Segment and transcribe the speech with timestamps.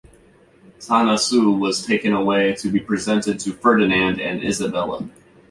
[0.79, 5.07] Tanausu was taken away to be presented to Ferdinand and Isabella.